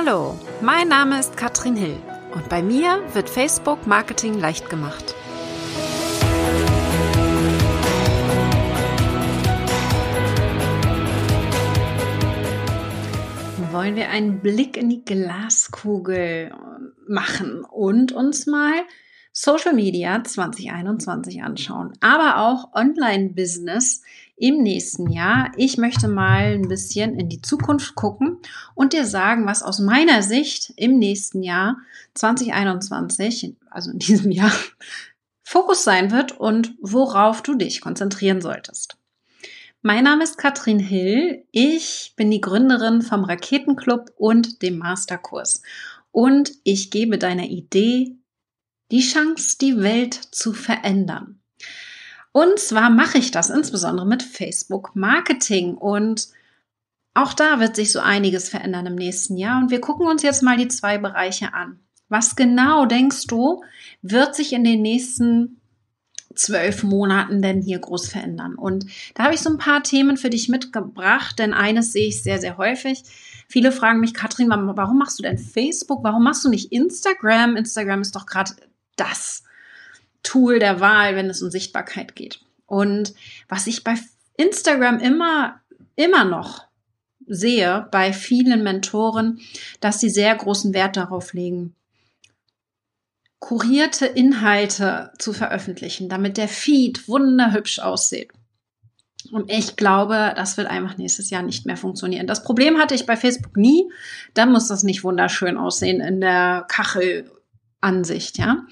[0.00, 1.96] Hallo, mein Name ist Katrin Hill
[2.32, 5.16] und bei mir wird Facebook Marketing leicht gemacht.
[13.72, 16.52] Wollen wir einen Blick in die Glaskugel
[17.08, 18.74] machen und uns mal
[19.32, 24.02] Social Media 2021 anschauen, aber auch Online-Business
[24.38, 25.52] im nächsten Jahr.
[25.56, 28.38] Ich möchte mal ein bisschen in die Zukunft gucken
[28.74, 31.76] und dir sagen, was aus meiner Sicht im nächsten Jahr
[32.14, 34.52] 2021, also in diesem Jahr,
[35.42, 38.98] Fokus sein wird und worauf du dich konzentrieren solltest.
[39.80, 41.46] Mein Name ist Katrin Hill.
[41.52, 45.62] Ich bin die Gründerin vom Raketenclub und dem Masterkurs.
[46.10, 48.16] Und ich gebe deiner Idee
[48.90, 51.37] die Chance, die Welt zu verändern.
[52.32, 56.28] Und zwar mache ich das insbesondere mit Facebook Marketing und
[57.14, 60.42] auch da wird sich so einiges verändern im nächsten Jahr und wir gucken uns jetzt
[60.42, 61.80] mal die zwei Bereiche an.
[62.08, 63.62] Was genau denkst du,
[64.02, 65.60] wird sich in den nächsten
[66.34, 68.54] zwölf Monaten denn hier groß verändern?
[68.54, 72.22] Und da habe ich so ein paar Themen für dich mitgebracht, denn eines sehe ich
[72.22, 73.02] sehr, sehr häufig.
[73.48, 76.04] Viele fragen mich, Katrin, warum machst du denn Facebook?
[76.04, 77.56] Warum machst du nicht Instagram?
[77.56, 78.52] Instagram ist doch gerade
[78.96, 79.42] das
[80.22, 82.40] Tool der Wahl, wenn es um Sichtbarkeit geht.
[82.66, 83.14] Und
[83.48, 83.94] was ich bei
[84.36, 85.60] Instagram immer,
[85.96, 86.66] immer noch
[87.26, 89.40] sehe bei vielen Mentoren,
[89.80, 91.74] dass sie sehr großen Wert darauf legen,
[93.38, 98.30] kurierte Inhalte zu veröffentlichen, damit der Feed wunderhübsch aussieht.
[99.30, 102.26] Und ich glaube, das wird einfach nächstes Jahr nicht mehr funktionieren.
[102.26, 103.90] Das Problem hatte ich bei Facebook nie.
[104.32, 108.64] Dann muss das nicht wunderschön aussehen in der Kachelansicht, ja.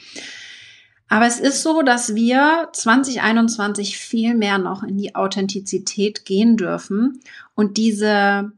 [1.08, 7.20] Aber es ist so, dass wir 2021 viel mehr noch in die Authentizität gehen dürfen
[7.54, 8.52] und diese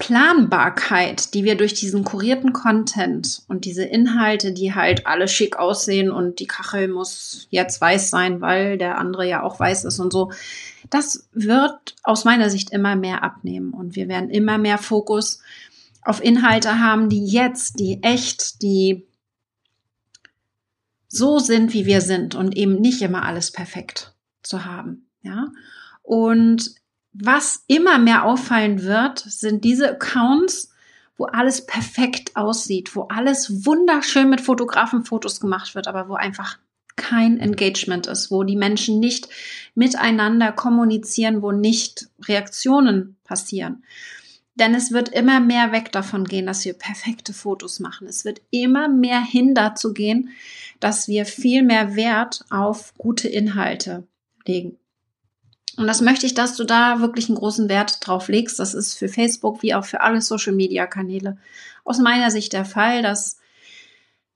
[0.00, 6.10] Planbarkeit, die wir durch diesen kurierten Content und diese Inhalte, die halt alle schick aussehen
[6.10, 10.10] und die Kachel muss jetzt weiß sein, weil der andere ja auch weiß ist und
[10.10, 10.32] so,
[10.88, 13.74] das wird aus meiner Sicht immer mehr abnehmen.
[13.74, 15.40] Und wir werden immer mehr Fokus
[16.02, 19.06] auf Inhalte haben, die jetzt, die echt, die
[21.10, 25.10] so sind, wie wir sind und eben nicht immer alles perfekt zu haben.
[25.22, 25.48] Ja.
[26.02, 26.74] Und
[27.12, 30.72] was immer mehr auffallen wird, sind diese Accounts,
[31.16, 36.58] wo alles perfekt aussieht, wo alles wunderschön mit Fotografenfotos gemacht wird, aber wo einfach
[36.96, 39.28] kein Engagement ist, wo die Menschen nicht
[39.74, 43.84] miteinander kommunizieren, wo nicht Reaktionen passieren.
[44.60, 48.06] Denn es wird immer mehr weg davon gehen, dass wir perfekte Fotos machen.
[48.06, 50.28] Es wird immer mehr hin dazu gehen,
[50.80, 54.06] dass wir viel mehr Wert auf gute Inhalte
[54.46, 54.76] legen.
[55.78, 58.58] Und das möchte ich, dass du da wirklich einen großen Wert drauf legst.
[58.58, 61.38] Das ist für Facebook wie auch für alle Social Media Kanäle
[61.84, 63.38] aus meiner Sicht der Fall, dass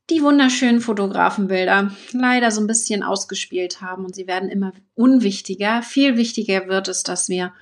[0.08, 5.82] die wunderschönen Fotografenbilder leider so ein bisschen ausgespielt haben und sie werden immer unwichtiger.
[5.82, 7.52] Viel wichtiger wird es, dass wir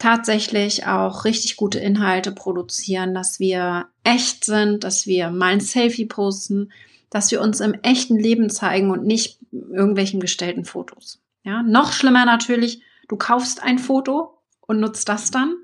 [0.00, 6.06] tatsächlich auch richtig gute Inhalte produzieren, dass wir echt sind, dass wir mal ein Selfie
[6.06, 6.72] posten,
[7.10, 11.20] dass wir uns im echten Leben zeigen und nicht irgendwelchen gestellten Fotos.
[11.44, 15.54] Ja, noch schlimmer natürlich, du kaufst ein Foto und nutzt das dann.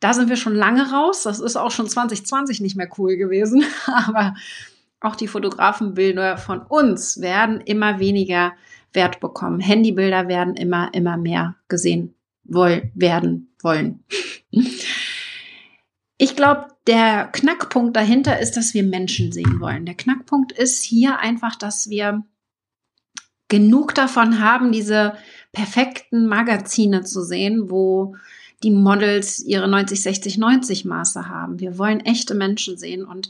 [0.00, 1.22] Da sind wir schon lange raus.
[1.22, 3.64] Das ist auch schon 2020 nicht mehr cool gewesen.
[3.86, 4.34] Aber
[5.00, 8.52] auch die Fotografenbilder von uns werden immer weniger
[8.92, 9.60] Wert bekommen.
[9.60, 12.15] Handybilder werden immer, immer mehr gesehen
[12.48, 14.04] wollen, werden wollen.
[16.18, 19.84] Ich glaube, der Knackpunkt dahinter ist, dass wir Menschen sehen wollen.
[19.84, 22.24] Der Knackpunkt ist hier einfach, dass wir
[23.48, 25.14] genug davon haben, diese
[25.52, 28.16] perfekten Magazine zu sehen, wo
[28.62, 31.60] die Models ihre 90, 60, 90 Maße haben.
[31.60, 33.28] Wir wollen echte Menschen sehen und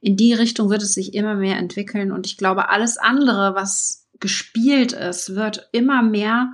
[0.00, 2.10] in die Richtung wird es sich immer mehr entwickeln.
[2.10, 6.52] Und ich glaube, alles andere, was gespielt ist, wird immer mehr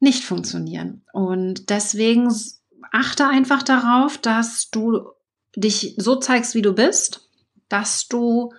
[0.00, 1.02] nicht funktionieren.
[1.12, 2.32] Und deswegen
[2.92, 5.10] achte einfach darauf, dass du
[5.54, 7.28] dich so zeigst, wie du bist,
[7.68, 8.52] dass du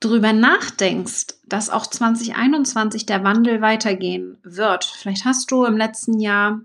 [0.00, 4.84] drüber nachdenkst, dass auch 2021 der Wandel weitergehen wird.
[4.84, 6.60] Vielleicht hast du im letzten Jahr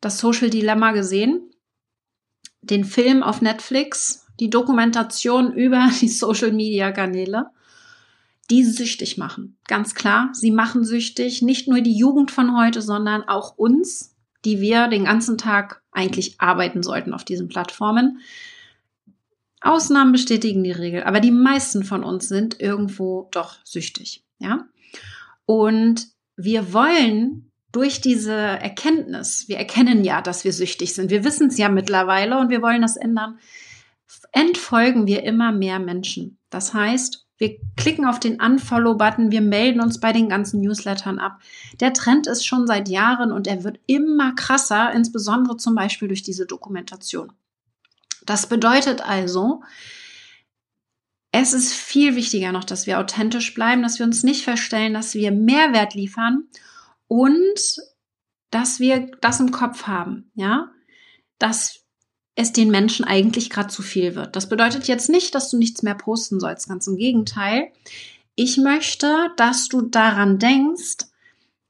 [0.00, 1.50] das Social Dilemma gesehen,
[2.60, 7.50] den Film auf Netflix, die Dokumentation über die Social Media Kanäle,
[8.50, 9.58] die süchtig machen.
[9.66, 14.60] Ganz klar, sie machen süchtig nicht nur die Jugend von heute, sondern auch uns, die
[14.60, 18.20] wir den ganzen Tag eigentlich arbeiten sollten auf diesen Plattformen.
[19.60, 24.66] Ausnahmen bestätigen die Regel, aber die meisten von uns sind irgendwo doch süchtig, ja?
[25.46, 31.48] Und wir wollen durch diese Erkenntnis, wir erkennen ja, dass wir süchtig sind, wir wissen
[31.48, 33.38] es ja mittlerweile und wir wollen das ändern,
[34.32, 36.38] entfolgen wir immer mehr Menschen.
[36.50, 41.40] Das heißt, wir klicken auf den Unfollow-Button, wir melden uns bei den ganzen Newslettern ab.
[41.80, 46.22] Der Trend ist schon seit Jahren und er wird immer krasser, insbesondere zum Beispiel durch
[46.22, 47.32] diese Dokumentation.
[48.24, 49.64] Das bedeutet also,
[51.32, 55.14] es ist viel wichtiger noch, dass wir authentisch bleiben, dass wir uns nicht verstellen, dass
[55.14, 56.44] wir Mehrwert liefern
[57.08, 57.58] und
[58.50, 60.70] dass wir das im Kopf haben, ja,
[61.40, 61.81] dass
[62.34, 64.36] es den Menschen eigentlich gerade zu viel wird.
[64.36, 67.68] Das bedeutet jetzt nicht, dass du nichts mehr posten sollst, ganz im Gegenteil.
[68.34, 71.06] Ich möchte, dass du daran denkst,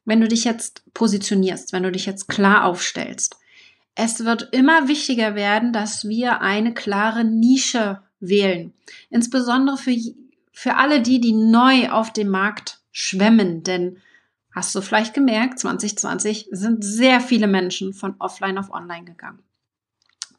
[0.05, 3.37] wenn du dich jetzt positionierst, wenn du dich jetzt klar aufstellst.
[3.95, 8.73] Es wird immer wichtiger werden, dass wir eine klare Nische wählen.
[9.11, 9.97] Insbesondere für,
[10.53, 13.63] für alle die, die neu auf dem Markt schwemmen.
[13.65, 13.99] Denn
[14.55, 19.41] hast du vielleicht gemerkt, 2020 sind sehr viele Menschen von offline auf online gegangen.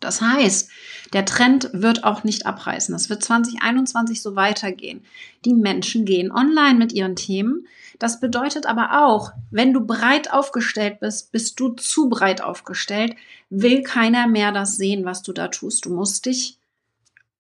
[0.04, 0.70] Das heißt,
[1.14, 2.94] der Trend wird auch nicht abreißen.
[2.96, 5.04] Es wird 2021 so weitergehen.
[5.46, 7.68] Die Menschen gehen online mit ihren Themen.
[8.00, 13.16] Das bedeutet aber auch, wenn du breit aufgestellt bist, bist du zu breit aufgestellt,
[13.50, 15.86] will keiner mehr das sehen, was du da tust.
[15.86, 16.58] Du musst dich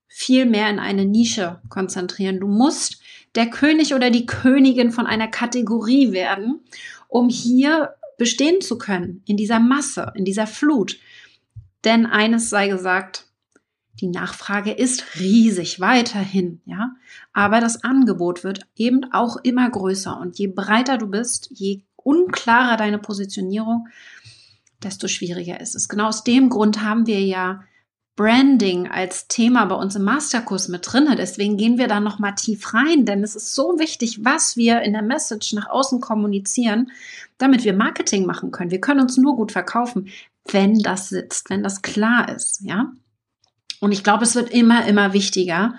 [0.08, 2.40] viel mehr in eine Nische konzentrieren.
[2.40, 3.02] Du musst
[3.34, 6.62] der König oder die Königin von einer Kategorie werden,
[7.08, 11.00] um hier bestehen zu können, in dieser Masse, in dieser Flut.
[11.84, 13.26] Denn eines sei gesagt,
[14.00, 16.96] die Nachfrage ist riesig weiterhin, ja.
[17.32, 20.20] Aber das Angebot wird eben auch immer größer.
[20.20, 23.88] Und je breiter du bist, je unklarer deine Positionierung,
[24.82, 25.88] desto schwieriger ist es.
[25.88, 27.64] Genau aus dem Grund haben wir ja
[28.16, 31.16] Branding als Thema bei uns im Masterkurs mit drinne.
[31.16, 34.82] Deswegen gehen wir da noch mal tief rein, denn es ist so wichtig, was wir
[34.82, 36.92] in der Message nach außen kommunizieren,
[37.40, 38.72] damit wir Marketing machen können.
[38.72, 40.10] Wir können uns nur gut verkaufen,
[40.52, 42.92] wenn das sitzt, wenn das klar ist, ja.
[43.80, 45.76] Und ich glaube, es wird immer, immer wichtiger,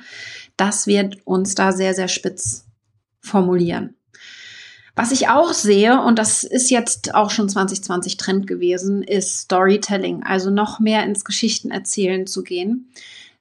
[0.56, 2.66] dass wir uns da sehr, sehr spitz
[3.20, 3.94] formulieren.
[4.96, 10.22] Was ich auch sehe, und das ist jetzt auch schon 2020 Trend gewesen, ist Storytelling.
[10.22, 12.92] Also noch mehr ins Geschichtenerzählen zu gehen,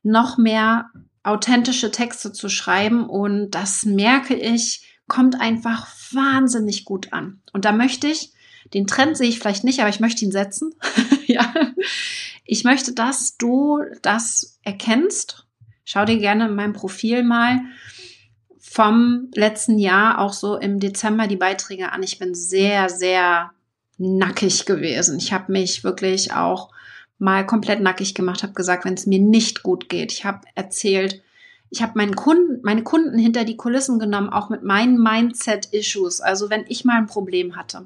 [0.02, 0.90] noch mehr
[1.22, 3.08] authentische Texte zu schreiben.
[3.08, 7.42] Und das merke ich, kommt einfach wahnsinnig gut an.
[7.54, 8.34] Und da möchte ich,
[8.74, 10.74] den Trend sehe ich vielleicht nicht, aber ich möchte ihn setzen.
[11.28, 11.54] ja.
[12.46, 15.46] Ich möchte, dass du das erkennst.
[15.86, 17.62] Schau dir gerne in meinem Profil mal
[18.74, 22.02] vom letzten Jahr auch so im Dezember die Beiträge an.
[22.02, 23.52] Ich bin sehr, sehr
[24.00, 25.20] nackig gewesen.
[25.20, 26.72] Ich habe mich wirklich auch
[27.20, 30.12] mal komplett nackig gemacht, habe gesagt, wenn es mir nicht gut geht.
[30.12, 31.22] Ich habe erzählt,
[31.70, 36.22] ich habe meinen Kunden, meine Kunden hinter die Kulissen genommen, auch mit meinen Mindset-Issues.
[36.22, 37.86] Also wenn ich mal ein Problem hatte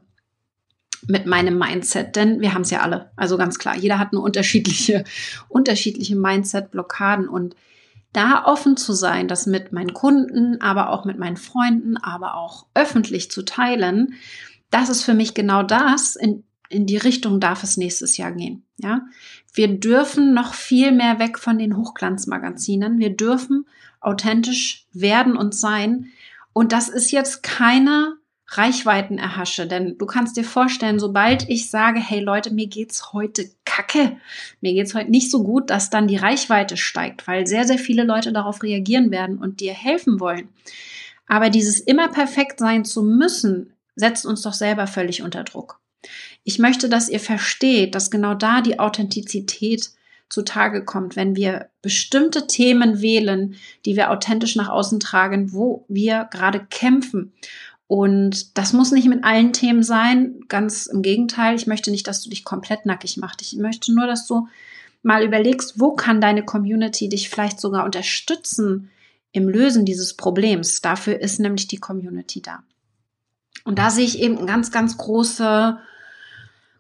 [1.06, 3.12] mit meinem Mindset, denn wir haben es ja alle.
[3.18, 5.04] Also ganz klar, jeder hat eine unterschiedliche,
[5.50, 7.58] unterschiedliche Mindset-Blockaden und
[8.14, 12.66] da offen zu sein, das mit meinen Kunden, aber auch mit meinen Freunden, aber auch
[12.74, 14.16] öffentlich zu teilen,
[14.70, 16.16] das ist für mich genau das.
[16.16, 18.66] In, in die Richtung darf es nächstes Jahr gehen.
[18.78, 19.02] Ja,
[19.54, 23.00] wir dürfen noch viel mehr weg von den Hochglanzmagazinen.
[23.00, 23.66] Wir dürfen
[24.00, 26.08] authentisch werden und sein.
[26.54, 28.18] Und das ist jetzt keine
[28.50, 29.68] Reichweiten erhasche.
[29.68, 34.18] Denn du kannst dir vorstellen, sobald ich sage, hey Leute, mir geht's heute kacke,
[34.62, 38.04] mir geht's heute nicht so gut, dass dann die Reichweite steigt, weil sehr, sehr viele
[38.04, 40.50] Leute darauf reagieren werden und dir helfen wollen.
[41.28, 45.80] Aber dieses immer perfekt sein zu müssen, setzt uns doch selber völlig unter Druck.
[46.44, 49.92] Ich möchte, dass ihr versteht, dass genau da die Authentizität
[50.30, 56.28] zutage kommt, wenn wir bestimmte Themen wählen, die wir authentisch nach außen tragen, wo wir
[56.32, 57.34] gerade kämpfen
[57.88, 60.42] und das muss nicht mit allen Themen sein.
[60.50, 61.56] Ganz im Gegenteil.
[61.56, 63.42] Ich möchte nicht, dass du dich komplett nackig machst.
[63.42, 64.48] Ich möchte nur, dass du
[65.04, 68.90] mal überlegst, wo kann deine Community dich vielleicht sogar unterstützen
[69.32, 70.82] im Lösen dieses Problems.
[70.82, 72.64] Dafür ist nämlich die Community da.
[73.64, 75.78] Und da sehe ich eben ganz, ganz große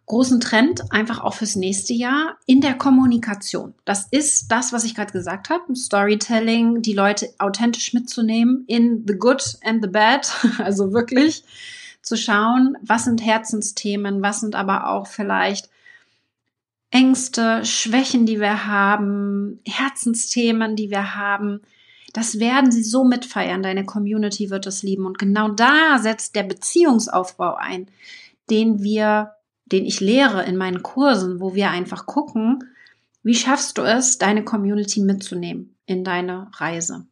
[0.07, 3.73] großen Trend, einfach auch fürs nächste Jahr, in der Kommunikation.
[3.85, 9.15] Das ist das, was ich gerade gesagt habe, Storytelling, die Leute authentisch mitzunehmen in the
[9.15, 11.43] good and the bad, also wirklich
[12.01, 15.69] zu schauen, was sind Herzensthemen, was sind aber auch vielleicht
[16.89, 21.61] Ängste, Schwächen, die wir haben, Herzensthemen, die wir haben.
[22.13, 23.61] Das werden sie so mitfeiern.
[23.61, 25.05] Deine Community wird es lieben.
[25.05, 27.87] Und genau da setzt der Beziehungsaufbau ein,
[28.49, 29.33] den wir
[29.71, 32.63] den ich lehre in meinen Kursen, wo wir einfach gucken,
[33.24, 37.05] wie schaffst du es, deine Community mitzunehmen in deine Reise.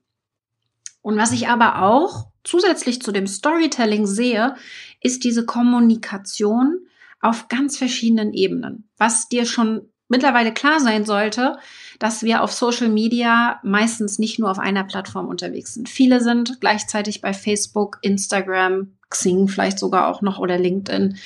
[1.02, 4.56] Und was ich aber auch zusätzlich zu dem Storytelling sehe,
[5.02, 6.80] ist diese Kommunikation
[7.22, 8.88] auf ganz verschiedenen Ebenen.
[8.98, 11.58] Was dir schon mittlerweile klar sein sollte,
[12.00, 15.90] dass wir auf Social Media meistens nicht nur auf einer Plattform unterwegs sind.
[15.90, 21.18] Viele sind gleichzeitig bei Facebook, Instagram, Xing vielleicht sogar auch noch oder LinkedIn.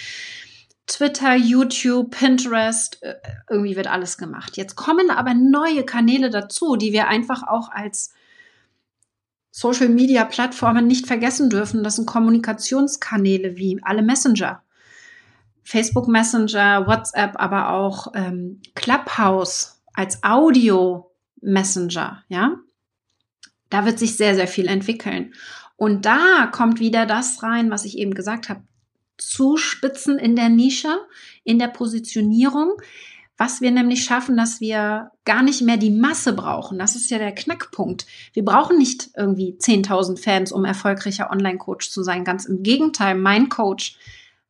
[0.90, 3.16] Twitter, YouTube, Pinterest, äh,
[3.50, 4.58] irgendwie wird alles gemacht.
[4.58, 8.12] Jetzt kommen aber neue Kanäle dazu, die wir einfach auch als
[9.52, 11.84] Social Media Plattformen nicht vergessen dürfen.
[11.84, 14.64] Das sind Kommunikationskanäle wie alle Messenger.
[15.64, 22.56] Facebook Messenger, WhatsApp, aber auch ähm, Clubhouse als Audio Messenger, ja.
[23.70, 25.36] Da wird sich sehr, sehr viel entwickeln.
[25.76, 28.64] Und da kommt wieder das rein, was ich eben gesagt habe.
[29.22, 30.98] Zuspitzen in der Nische,
[31.44, 32.74] in der Positionierung,
[33.38, 36.78] was wir nämlich schaffen, dass wir gar nicht mehr die Masse brauchen.
[36.78, 38.06] Das ist ja der Knackpunkt.
[38.34, 42.26] Wir brauchen nicht irgendwie 10.000 Fans, um erfolgreicher Online-Coach zu sein.
[42.26, 43.98] Ganz im Gegenteil, mein Coach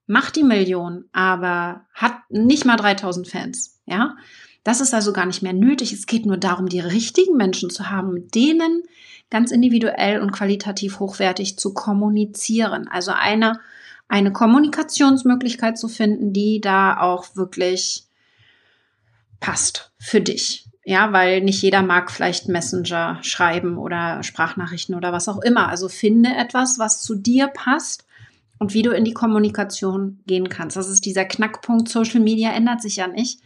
[0.08, 4.16] macht die Million, aber hat nicht mal 3000 Fans, ja.
[4.64, 5.94] Das ist also gar nicht mehr nötig.
[5.94, 8.84] Es geht nur darum, die richtigen Menschen zu haben, mit denen
[9.30, 12.88] ganz individuell und qualitativ hochwertig zu kommunizieren.
[12.88, 13.60] Also eine,
[14.10, 18.04] eine Kommunikationsmöglichkeit zu finden, die da auch wirklich
[19.40, 20.66] passt für dich.
[20.84, 25.70] Ja, weil nicht jeder mag vielleicht Messenger schreiben oder Sprachnachrichten oder was auch immer.
[25.70, 28.06] Also finde etwas, was zu dir passt
[28.58, 30.76] und wie du in die Kommunikation gehen kannst.
[30.76, 31.90] Das ist dieser Knackpunkt.
[31.90, 33.40] Social Media ändert sich ja nicht.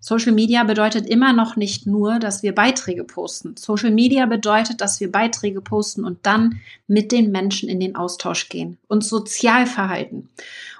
[0.00, 3.54] Social Media bedeutet immer noch nicht nur, dass wir Beiträge posten.
[3.58, 8.48] Social Media bedeutet, dass wir Beiträge posten und dann mit den Menschen in den Austausch
[8.48, 10.30] gehen und sozial verhalten.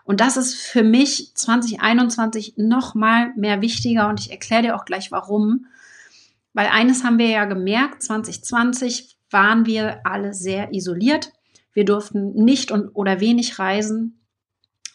[0.04, 4.86] Und das ist für mich 2021 noch mal mehr wichtiger und ich erkläre dir auch
[4.86, 5.66] gleich warum.
[6.54, 11.32] Weil eines haben wir ja gemerkt, 2020 waren wir alle sehr isoliert.
[11.72, 14.19] Wir durften nicht und oder wenig reisen.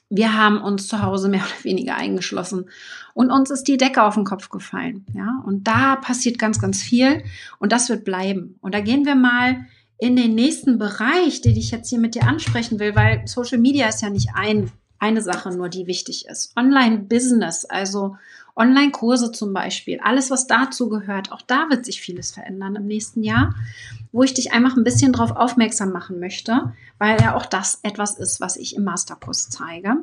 [0.09, 2.69] Wir haben uns zu Hause mehr oder weniger eingeschlossen
[3.13, 5.05] und uns ist die Decke auf den Kopf gefallen.
[5.13, 7.23] Ja, und da passiert ganz, ganz viel
[7.59, 8.57] und das wird bleiben.
[8.61, 9.65] Und da gehen wir mal
[9.97, 13.87] in den nächsten Bereich, den ich jetzt hier mit dir ansprechen will, weil Social Media
[13.87, 14.71] ist ja nicht ein,
[15.05, 16.51] eine Sache nur, die wichtig ist.
[16.57, 18.17] Online-Business, also
[18.55, 23.21] Online-Kurse zum Beispiel, alles, was dazu gehört, auch da wird sich vieles verändern im nächsten
[23.21, 23.53] Jahr,
[24.11, 28.17] wo ich dich einfach ein bisschen darauf aufmerksam machen möchte, weil ja auch das etwas
[28.17, 29.97] ist, was ich im Masterkurs zeige.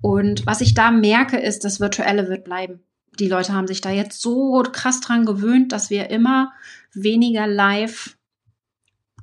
[0.00, 2.80] Und was ich da merke, ist, das Virtuelle wird bleiben.
[3.18, 6.52] Die Leute haben sich da jetzt so krass dran gewöhnt, dass wir immer
[6.94, 8.16] weniger live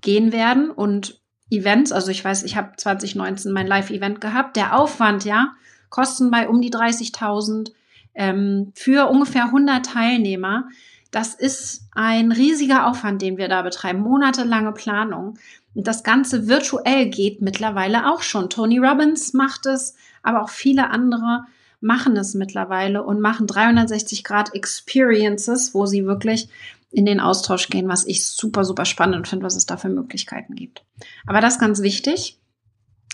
[0.02, 4.56] gehen werden und Events, also ich weiß, ich habe 2019 mein Live-Event gehabt.
[4.56, 5.54] Der Aufwand, ja,
[5.90, 7.72] Kosten bei um die 30.000
[8.16, 10.68] ähm, für ungefähr 100 Teilnehmer.
[11.12, 15.40] Das ist ein riesiger Aufwand, den wir da betreiben, monatelange Planung.
[15.74, 18.50] Und das Ganze virtuell geht mittlerweile auch schon.
[18.50, 21.46] Tony Robbins macht es, aber auch viele andere
[21.80, 26.50] machen es mittlerweile und machen 360 Grad Experiences, wo sie wirklich
[26.92, 30.56] in den Austausch gehen, was ich super, super spannend finde, was es da für Möglichkeiten
[30.56, 30.84] gibt.
[31.26, 32.40] Aber das ist ganz wichtig.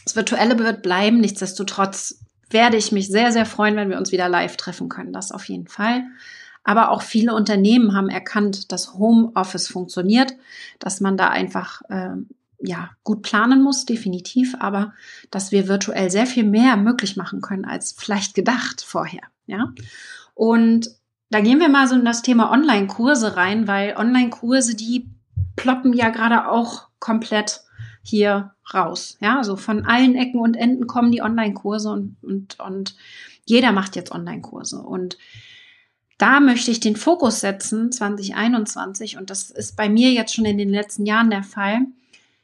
[0.06, 1.20] Das Virtuelle wird bleiben.
[1.20, 5.14] Nichtsdestotrotz werde ich mich sehr, sehr freuen, wenn wir uns wieder live treffen können.
[5.14, 6.04] Das auf jeden Fall.
[6.64, 10.34] Aber auch viele Unternehmen haben erkannt, dass Homeoffice funktioniert,
[10.80, 12.16] dass man da einfach äh,
[12.60, 14.94] ja gut planen muss, definitiv, aber
[15.30, 19.24] dass wir virtuell sehr viel mehr möglich machen können als vielleicht gedacht vorher.
[19.46, 19.74] Ja.
[20.34, 20.90] Und
[21.34, 25.10] da gehen wir mal so in das Thema Online-Kurse rein, weil Online-Kurse, die
[25.56, 27.62] ploppen ja gerade auch komplett
[28.04, 29.18] hier raus.
[29.20, 32.96] Ja, also von allen Ecken und Enden kommen die Online-Kurse und, und, und
[33.46, 34.80] jeder macht jetzt Online-Kurse.
[34.80, 35.18] Und
[36.20, 40.60] da möchte ich den Fokus setzen, 2021, und das ist bei mir jetzt schon in
[40.60, 41.80] den letzten Jahren der Fall,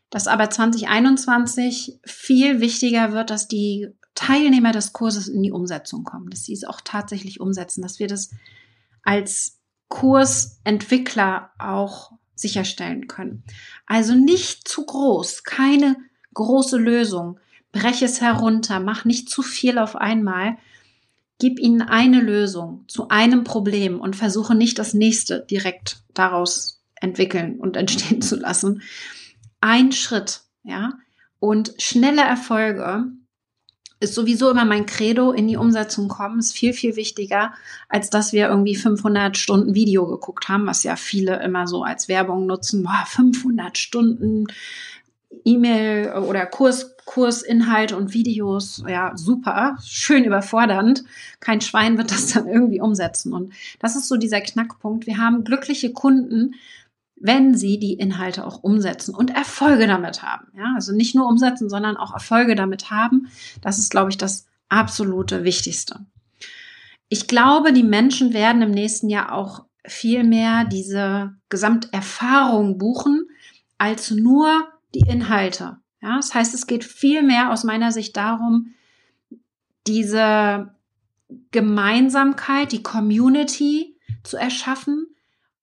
[0.09, 6.31] dass aber 2021 viel wichtiger wird, dass die Teilnehmer des Kurses in die Umsetzung kommen,
[6.31, 8.31] dass sie es auch tatsächlich umsetzen, dass wir das
[9.09, 13.43] als Kursentwickler auch sicherstellen können.
[13.87, 15.95] Also nicht zu groß, keine
[16.35, 17.39] große Lösung.
[17.71, 20.57] Brech es herunter, mach nicht zu viel auf einmal.
[21.39, 27.59] Gib ihnen eine Lösung zu einem Problem und versuche nicht das nächste direkt daraus entwickeln
[27.59, 28.83] und entstehen zu lassen.
[29.59, 30.93] Ein Schritt, ja,
[31.39, 33.05] und schnelle Erfolge
[33.99, 37.53] ist sowieso immer mein Credo, in die Umsetzung kommen, ist viel, viel wichtiger,
[37.89, 42.07] als dass wir irgendwie 500 Stunden Video geguckt haben, was ja viele immer so als
[42.07, 42.83] Werbung nutzen.
[42.83, 44.47] Boah, 500 Stunden
[45.43, 51.03] E-Mail oder Kurs, Kursinhalt und Videos, ja, super, schön überfordernd.
[51.39, 53.33] Kein Schwein wird das dann irgendwie umsetzen.
[53.33, 55.07] Und das ist so dieser Knackpunkt.
[55.07, 56.55] Wir haben glückliche Kunden,
[57.21, 60.47] wenn sie die Inhalte auch umsetzen und Erfolge damit haben.
[60.55, 63.27] Ja, also nicht nur umsetzen, sondern auch Erfolge damit haben.
[63.61, 66.05] Das ist, glaube ich, das absolute Wichtigste.
[67.11, 73.27] ich glaube, die Menschen werden im nächsten Jahr auch viel mehr diese Gesamterfahrung buchen
[73.79, 75.77] als nur die Inhalte.
[76.01, 78.73] Ja, das heißt, es geht viel mehr aus meiner Sicht darum,
[79.87, 80.75] diese
[81.51, 85.07] Gemeinsamkeit, die Community zu erschaffen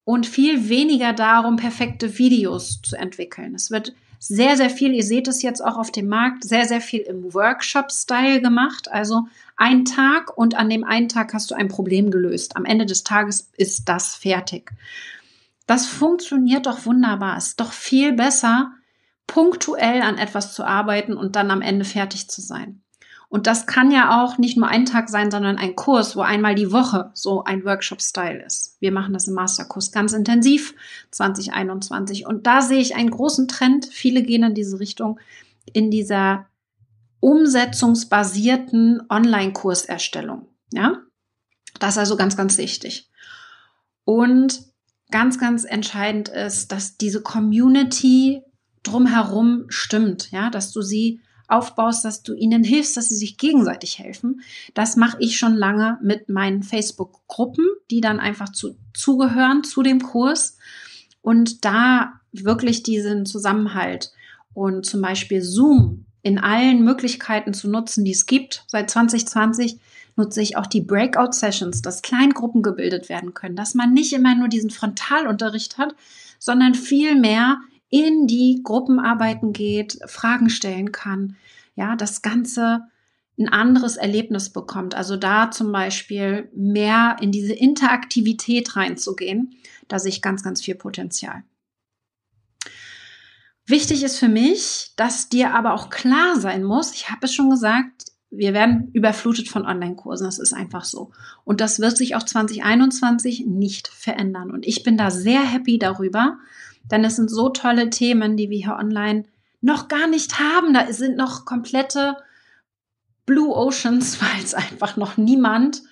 [0.07, 3.57] und viel weniger darum, perfekte Videos zu entwickeln.
[3.57, 6.81] Es wird sehr, sehr viel, ihr seht es jetzt auch auf dem Markt, sehr, sehr
[6.81, 8.89] viel im Workshop-Style gemacht.
[8.89, 12.57] Also ein Tag und an dem einen Tag hast du ein Problem gelöst.
[12.57, 14.71] Am Ende des Tages ist das fertig.
[15.67, 17.37] Das funktioniert doch wunderbar.
[17.37, 18.71] Es ist doch viel besser,
[19.27, 22.81] punktuell an etwas zu arbeiten und dann am Ende fertig zu sein.
[23.28, 26.54] Und das kann ja auch nicht nur ein Tag sein, sondern ein Kurs, wo einmal
[26.54, 28.76] die Woche so ein Workshop-Style ist.
[28.80, 30.75] Wir machen das im Masterkurs ganz intensiv
[31.11, 32.26] 2021.
[32.26, 33.87] Und da sehe ich einen großen Trend.
[33.87, 35.18] Viele gehen in diese Richtung,
[35.73, 36.47] in dieser
[37.21, 40.47] umsetzungsbasierten Online-Kurserstellung.
[40.73, 41.02] Ja,
[41.80, 43.11] das ist also ganz, ganz wichtig.
[44.04, 44.62] Und
[45.11, 48.42] ganz, ganz entscheidend ist, dass diese Community
[48.83, 53.99] drumherum stimmt, ja, dass du sie aufbaust, dass du ihnen hilfst, dass sie sich gegenseitig
[53.99, 54.41] helfen.
[54.75, 60.00] Das mache ich schon lange mit meinen Facebook-Gruppen, die dann einfach zu, zugehören zu dem
[60.00, 60.59] Kurs
[61.23, 64.12] und da wirklich diesen Zusammenhalt
[64.55, 68.65] und zum Beispiel Zoom in allen Möglichkeiten zu nutzen, die es gibt.
[68.67, 69.79] Seit 2020
[70.17, 74.49] nutze ich auch die Breakout-Sessions, dass Kleingruppen gebildet werden können, dass man nicht immer nur
[74.49, 75.95] diesen Frontalunterricht hat,
[76.38, 77.59] sondern viel mehr
[78.05, 81.37] in die Gruppenarbeiten geht, Fragen stellen kann,
[81.75, 82.83] ja, das Ganze
[83.38, 84.95] ein anderes Erlebnis bekommt.
[84.95, 89.55] Also da zum Beispiel mehr in diese Interaktivität reinzugehen,
[89.88, 91.43] da sehe ich ganz, ganz viel Potenzial.
[93.67, 97.50] Wichtig ist für mich, dass dir aber auch klar sein muss, ich habe es schon
[97.50, 101.11] gesagt, wir werden überflutet von Online-Kursen, das ist einfach so.
[101.45, 104.50] Und das wird sich auch 2021 nicht verändern.
[104.50, 106.38] Und ich bin da sehr happy darüber,
[106.90, 109.25] denn es sind so tolle Themen, die wir hier online
[109.60, 110.75] noch gar nicht haben.
[110.75, 112.17] Da sind noch komplette
[113.26, 115.82] Blue Oceans, weil es einfach noch niemand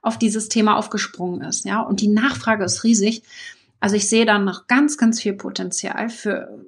[0.00, 1.64] auf dieses Thema aufgesprungen ist.
[1.64, 3.22] Ja, und die Nachfrage ist riesig.
[3.80, 6.64] Also ich sehe da noch ganz, ganz viel Potenzial für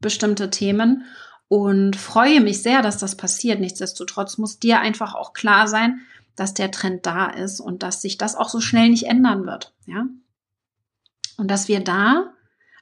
[0.00, 1.04] bestimmte Themen
[1.48, 3.60] und freue mich sehr, dass das passiert.
[3.60, 6.00] Nichtsdestotrotz muss dir einfach auch klar sein,
[6.36, 9.72] dass der Trend da ist und dass sich das auch so schnell nicht ändern wird.
[9.86, 10.06] Ja,
[11.38, 12.34] und dass wir da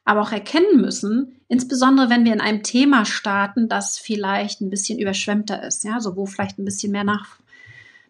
[0.05, 4.99] aber auch erkennen müssen, insbesondere wenn wir in einem Thema starten, das vielleicht ein bisschen
[4.99, 7.39] überschwemmter ist, ja, so wo vielleicht ein bisschen mehr Nach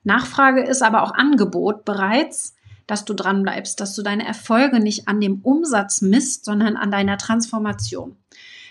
[0.04, 2.54] Nachfrage ist, aber auch Angebot bereits,
[2.86, 6.92] dass du dran bleibst, dass du deine Erfolge nicht an dem Umsatz misst, sondern an
[6.92, 8.16] deiner Transformation.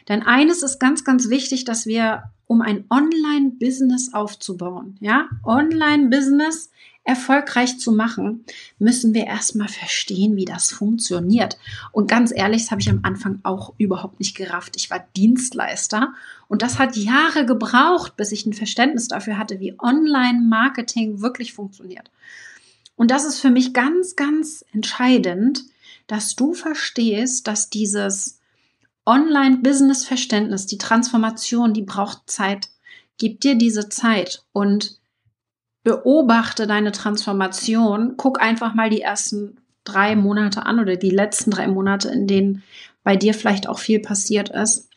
[0.08, 6.70] Denn eines ist ganz, ganz wichtig, dass wir, um ein Online-Business aufzubauen, ja, Online-Business
[7.06, 8.44] erfolgreich zu machen,
[8.80, 11.58] müssen wir erstmal verstehen, wie das funktioniert.
[11.92, 14.76] Und ganz ehrlich, das habe ich am Anfang auch überhaupt nicht gerafft.
[14.76, 16.14] Ich war Dienstleister
[16.48, 22.10] und das hat Jahre gebraucht, bis ich ein Verständnis dafür hatte, wie Online-Marketing wirklich funktioniert.
[22.96, 25.64] Und das ist für mich ganz, ganz entscheidend,
[26.08, 28.40] dass du verstehst, dass dieses
[29.06, 32.70] Online-Business-Verständnis, die Transformation, die braucht Zeit.
[33.18, 35.00] Gib dir diese Zeit und
[35.84, 38.16] beobachte deine Transformation.
[38.18, 42.64] Guck einfach mal die ersten drei Monate an oder die letzten drei Monate, in denen
[43.04, 44.90] bei dir vielleicht auch viel passiert ist.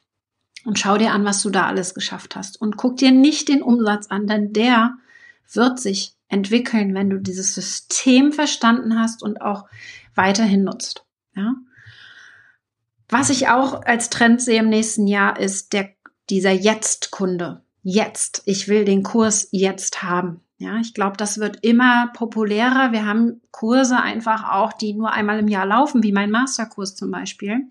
[0.64, 2.60] Und schau dir an, was du da alles geschafft hast.
[2.60, 4.96] Und guck dir nicht den Umsatz an, denn der
[5.52, 9.66] wird sich entwickeln, wenn du dieses System verstanden hast und auch
[10.14, 11.04] weiterhin nutzt.
[11.34, 11.54] Ja?
[13.08, 15.90] Was ich auch als Trend sehe im nächsten Jahr ist der,
[16.30, 17.62] dieser Jetzt-Kunde.
[17.82, 18.42] Jetzt.
[18.44, 20.40] Ich will den Kurs jetzt haben.
[20.58, 22.92] Ja, ich glaube, das wird immer populärer.
[22.92, 27.10] Wir haben Kurse einfach auch, die nur einmal im Jahr laufen, wie mein Masterkurs zum
[27.10, 27.68] Beispiel.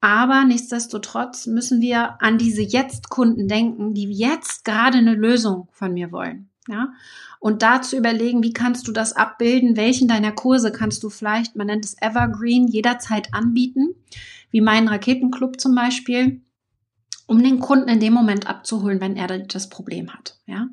[0.00, 6.12] Aber nichtsdestotrotz müssen wir an diese Jetzt-Kunden denken, die jetzt gerade eine Lösung von mir
[6.12, 6.50] wollen.
[6.68, 6.92] Ja,
[7.44, 9.76] und dazu überlegen, wie kannst du das abbilden?
[9.76, 13.90] Welchen deiner Kurse kannst du vielleicht, man nennt es Evergreen, jederzeit anbieten?
[14.50, 16.40] Wie meinen Raketenclub zum Beispiel,
[17.26, 20.38] um den Kunden in dem Moment abzuholen, wenn er das Problem hat.
[20.46, 20.68] Ja,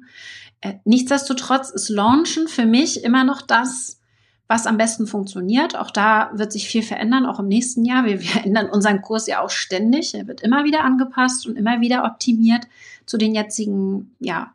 [0.61, 3.99] äh, nichtsdestotrotz ist Launchen für mich immer noch das,
[4.47, 5.75] was am besten funktioniert.
[5.75, 8.05] Auch da wird sich viel verändern, auch im nächsten Jahr.
[8.05, 10.13] Wir, wir ändern unseren Kurs ja auch ständig.
[10.13, 12.65] Er wird immer wieder angepasst und immer wieder optimiert
[13.05, 14.53] zu den jetzigen, ja,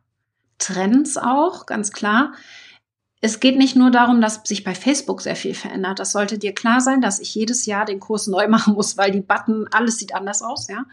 [0.58, 2.32] Trends auch, ganz klar.
[3.20, 5.98] Es geht nicht nur darum, dass sich bei Facebook sehr viel verändert.
[5.98, 9.10] Das sollte dir klar sein, dass ich jedes Jahr den Kurs neu machen muss, weil
[9.10, 10.84] die Button, alles sieht anders aus, ja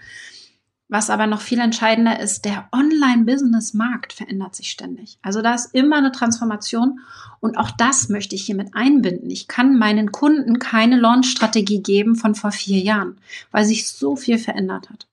[0.94, 5.18] was aber noch viel entscheidender ist, der Online-Business-Markt verändert sich ständig.
[5.24, 7.00] Also da ist immer eine Transformation
[7.40, 9.32] und auch das möchte ich hier mit einbinden.
[9.32, 13.18] Ich kann meinen Kunden keine Launch-Strategie geben von vor vier Jahren,
[13.50, 15.08] weil sich so viel verändert hat.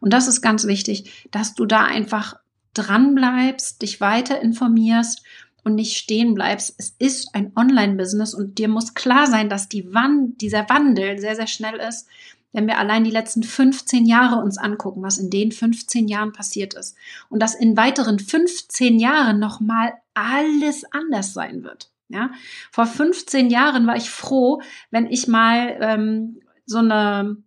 [0.00, 2.36] Und das ist ganz wichtig, dass du da einfach
[2.74, 5.22] dran bleibst, dich weiter informierst
[5.64, 6.74] und nicht stehen bleibst.
[6.78, 11.36] Es ist ein Online-Business und dir muss klar sein, dass die Wand, dieser Wandel sehr,
[11.36, 12.08] sehr schnell ist
[12.52, 16.74] wenn wir allein die letzten 15 Jahre uns angucken, was in den 15 Jahren passiert
[16.74, 16.96] ist
[17.28, 21.90] und dass in weiteren 15 Jahren nochmal alles anders sein wird.
[22.08, 22.30] Ja,
[22.70, 27.38] vor 15 Jahren war ich froh, wenn ich mal ähm, so eine,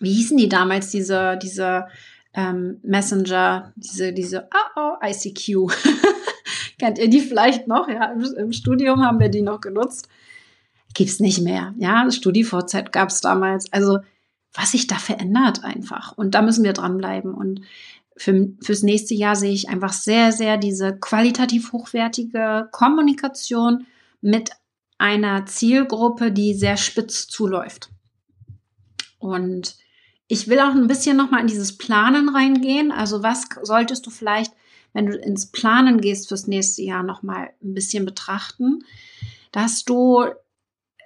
[0.00, 1.88] wie hießen die damals, diese, diese
[2.34, 5.72] ähm, Messenger, diese, diese, oh, oh, ICQ.
[6.78, 7.88] Kennt ihr die vielleicht noch?
[7.88, 10.08] Ja, im, im Studium haben wir die noch genutzt.
[10.94, 11.74] Gibt's nicht mehr.
[11.78, 13.72] Ja, StudiVZ gab's damals.
[13.72, 13.98] Also
[14.54, 16.16] was sich da verändert einfach.
[16.16, 17.34] Und da müssen wir dranbleiben.
[17.34, 17.62] Und
[18.16, 23.86] für, fürs nächste Jahr sehe ich einfach sehr, sehr diese qualitativ hochwertige Kommunikation
[24.20, 24.50] mit
[24.98, 27.90] einer Zielgruppe, die sehr spitz zuläuft.
[29.18, 29.76] Und
[30.32, 32.90] ich will auch ein bisschen nochmal in dieses Planen reingehen.
[32.90, 34.54] Also was solltest du vielleicht,
[34.94, 38.82] wenn du ins Planen gehst fürs nächste Jahr, nochmal ein bisschen betrachten,
[39.52, 40.24] dass du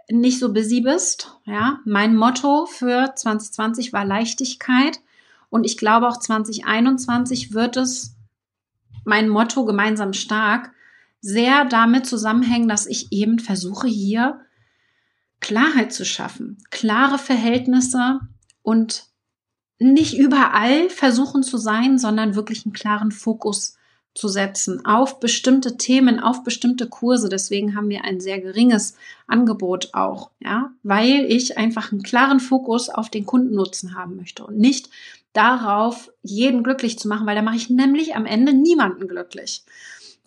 [0.09, 1.37] nicht so busy bist.
[1.45, 5.01] Ja, mein Motto für 2020 war Leichtigkeit
[5.51, 8.15] und ich glaube auch 2021 wird es
[9.05, 10.71] mein Motto gemeinsam stark
[11.21, 14.41] sehr damit zusammenhängen, dass ich eben versuche hier
[15.41, 18.21] Klarheit zu schaffen, klare Verhältnisse
[18.63, 19.16] und
[19.79, 23.77] nicht überall versuchen zu sein, sondern wirklich einen klaren Fokus
[24.17, 27.29] zu setzen auf bestimmte Themen, auf bestimmte Kurse.
[27.29, 32.89] Deswegen haben wir ein sehr geringes Angebot auch, ja, weil ich einfach einen klaren Fokus
[32.89, 34.89] auf den Kundennutzen haben möchte und nicht
[35.35, 39.65] darauf, jeden glücklich zu machen, weil da mache ich nämlich am Ende niemanden glücklich.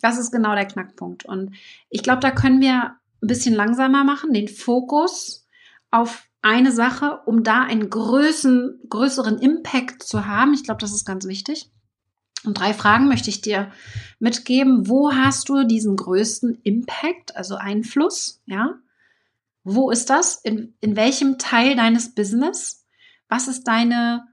[0.00, 1.24] Das ist genau der Knackpunkt.
[1.24, 1.56] Und
[1.90, 5.48] ich glaube, da können wir ein bisschen langsamer machen, den Fokus
[5.90, 10.54] auf eine Sache, um da einen größeren, größeren Impact zu haben.
[10.54, 11.70] Ich glaube, das ist ganz wichtig.
[12.44, 13.70] Und drei Fragen möchte ich dir
[14.18, 14.88] mitgeben.
[14.88, 18.40] Wo hast du diesen größten Impact, also Einfluss?
[18.46, 18.78] Ja.
[19.62, 20.36] Wo ist das?
[20.36, 22.86] In, in welchem Teil deines Business?
[23.28, 24.24] Was ist deine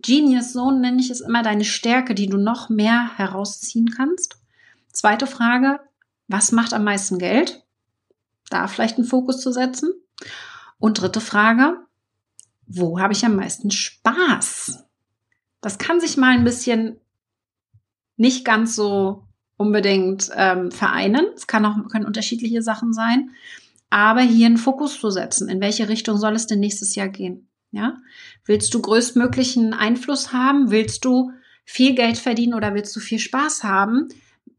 [0.00, 4.38] Genius Zone, nenne ich es immer, deine Stärke, die du noch mehr herausziehen kannst?
[4.92, 5.78] Zweite Frage.
[6.26, 7.62] Was macht am meisten Geld?
[8.50, 9.92] Da vielleicht einen Fokus zu setzen.
[10.84, 11.78] Und dritte Frage.
[12.66, 14.84] Wo habe ich am meisten Spaß?
[15.62, 17.00] Das kann sich mal ein bisschen
[18.18, 19.24] nicht ganz so
[19.56, 21.24] unbedingt ähm, vereinen.
[21.36, 23.30] Es kann auch, können unterschiedliche Sachen sein.
[23.88, 25.48] Aber hier einen Fokus zu setzen.
[25.48, 27.48] In welche Richtung soll es denn nächstes Jahr gehen?
[27.70, 27.96] Ja?
[28.44, 30.70] Willst du größtmöglichen Einfluss haben?
[30.70, 31.32] Willst du
[31.64, 34.08] viel Geld verdienen oder willst du viel Spaß haben?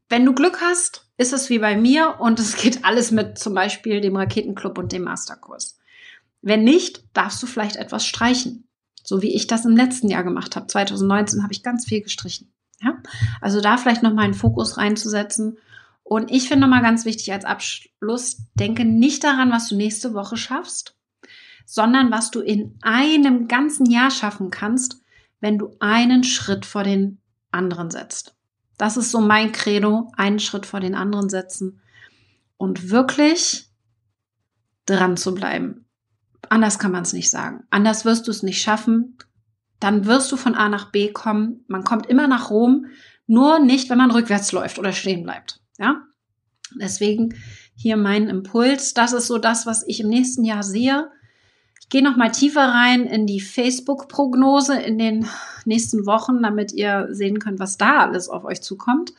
[0.10, 3.54] Wenn du Glück hast, ist es wie bei mir und es geht alles mit zum
[3.54, 5.78] Beispiel dem Raketenclub und dem Masterkurs.
[6.46, 8.68] Wenn nicht, darfst du vielleicht etwas streichen.
[9.04, 10.68] So wie ich das im letzten Jahr gemacht habe.
[10.68, 12.54] 2019 habe ich ganz viel gestrichen.
[12.82, 13.02] Ja?
[13.42, 15.58] Also da vielleicht nochmal einen Fokus reinzusetzen.
[16.04, 20.38] Und ich finde nochmal ganz wichtig als Abschluss, denke nicht daran, was du nächste Woche
[20.38, 20.96] schaffst,
[21.66, 25.02] sondern was du in einem ganzen Jahr schaffen kannst,
[25.40, 27.18] wenn du einen Schritt vor den
[27.50, 28.36] anderen setzt.
[28.78, 31.82] Das ist so mein Credo, einen Schritt vor den anderen setzen
[32.58, 33.68] und wirklich
[34.86, 35.85] dran zu bleiben.
[36.50, 37.64] Anders kann man es nicht sagen.
[37.70, 39.18] Anders wirst du es nicht schaffen
[39.80, 41.64] dann wirst du von A nach B kommen.
[41.68, 42.88] Man kommt immer nach Rom,
[43.28, 45.60] nur nicht, wenn man rückwärts läuft oder stehen bleibt.
[45.78, 46.04] Ja?
[46.80, 47.36] Deswegen
[47.76, 48.94] hier mein Impuls.
[48.94, 51.10] Das ist so das, was ich im nächsten Jahr sehe.
[51.82, 55.28] Ich gehe noch mal tiefer rein in die Facebook-Prognose in den
[55.66, 59.14] nächsten Wochen, damit ihr sehen könnt, was da alles auf euch zukommt.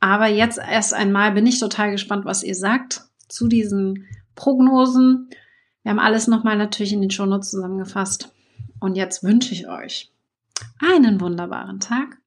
[0.00, 5.28] Aber jetzt erst einmal bin ich total gespannt, was ihr sagt zu diesen Prognosen.
[5.82, 8.32] Wir haben alles noch mal natürlich in den Shownotes zusammengefasst.
[8.80, 10.12] Und jetzt wünsche ich euch
[10.80, 12.18] einen wunderbaren Tag.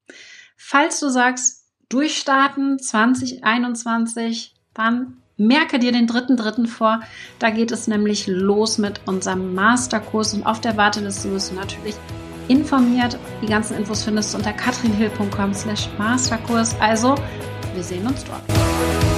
[0.58, 7.02] Falls du sagst, durchstarten 2021, dann merke dir den dritten dritten vor.
[7.40, 11.96] Da geht es nämlich los mit unserem Masterkurs und auf der Warteliste wirst du natürlich
[12.48, 13.18] informiert.
[13.42, 16.76] Die ganzen Infos findest du unter katrinhill.com slash Masterkurs.
[16.80, 17.16] Also,
[17.74, 19.15] wir sehen uns dort.